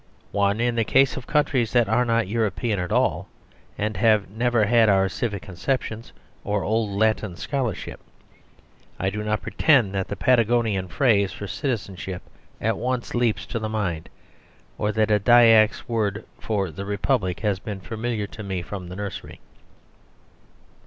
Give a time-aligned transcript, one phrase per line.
[0.31, 3.27] (1) In the case of countries that are not European at all,
[3.77, 6.11] and have never had our civic conceptions,
[6.43, 7.99] or the old Latin scholarship.
[8.99, 12.23] I do not pretend that the Patagonian phrase for "citizenship"
[12.59, 14.09] at once leaps to the mind,
[14.75, 18.95] or that a Dyak's word for "the Republic" has been familiar to me from the
[18.95, 19.39] nursery.